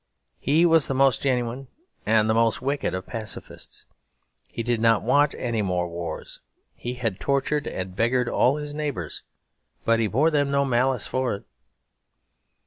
[0.39, 1.67] He was the most genuine
[2.07, 3.85] and the most wicked of pacifists.
[4.51, 6.41] He did not want any more wars.
[6.73, 9.21] He had tortured and beggared all his neighbours;
[9.85, 11.43] but he bore them no malice for it.